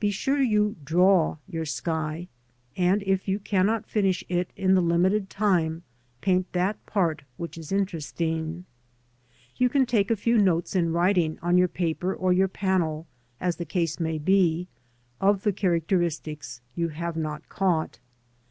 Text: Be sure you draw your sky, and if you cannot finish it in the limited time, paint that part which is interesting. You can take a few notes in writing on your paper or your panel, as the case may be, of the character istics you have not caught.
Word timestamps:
Be 0.00 0.10
sure 0.10 0.42
you 0.42 0.76
draw 0.84 1.38
your 1.48 1.64
sky, 1.64 2.28
and 2.76 3.02
if 3.04 3.26
you 3.26 3.38
cannot 3.38 3.86
finish 3.88 4.22
it 4.28 4.52
in 4.54 4.74
the 4.74 4.82
limited 4.82 5.30
time, 5.30 5.82
paint 6.20 6.52
that 6.52 6.84
part 6.84 7.22
which 7.38 7.56
is 7.56 7.72
interesting. 7.72 8.66
You 9.56 9.70
can 9.70 9.86
take 9.86 10.10
a 10.10 10.14
few 10.14 10.36
notes 10.36 10.76
in 10.76 10.92
writing 10.92 11.38
on 11.40 11.56
your 11.56 11.68
paper 11.68 12.14
or 12.14 12.34
your 12.34 12.48
panel, 12.48 13.06
as 13.40 13.56
the 13.56 13.64
case 13.64 13.98
may 13.98 14.18
be, 14.18 14.68
of 15.22 15.42
the 15.42 15.54
character 15.54 16.00
istics 16.00 16.60
you 16.74 16.88
have 16.88 17.16
not 17.16 17.48
caught. 17.48 17.98